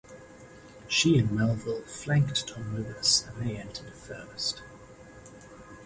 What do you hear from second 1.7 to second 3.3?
flanked Tom Lewis